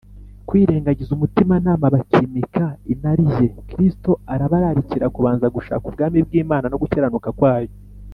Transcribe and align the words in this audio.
kwirengagiza 0.47 1.11
umutimanama, 1.17 1.85
bakimika 1.95 2.65
inarijye. 2.93 3.47
Kristo 3.69 4.11
arabararikira 4.33 5.05
kubanza 5.15 5.45
gushaka 5.55 5.83
ubwami 5.89 6.19
bw’Imana, 6.27 6.65
no 6.69 6.79
gukiranuka 6.81 7.29
kwayo; 7.39 7.71